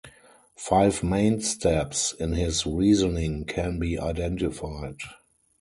Five 0.55 1.03
main 1.03 1.41
steps 1.41 2.11
in 2.13 2.31
his 2.33 2.65
reasoning 2.65 3.45
can 3.45 3.77
be 3.77 3.99
identified. 3.99 4.97